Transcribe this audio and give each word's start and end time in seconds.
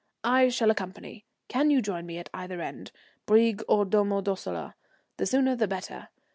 I 0.25 0.49
shall 0.49 0.71
accompany. 0.71 1.25
Can 1.47 1.69
you 1.69 1.79
join 1.79 2.07
me 2.07 2.17
at 2.17 2.27
either 2.33 2.59
end 2.59 2.91
Brieg 3.27 3.61
or 3.67 3.85
Domo 3.85 4.19
Dossola? 4.23 4.73
The 5.17 5.27
sooner 5.27 5.55
the 5.55 5.67
better. 5.67 6.09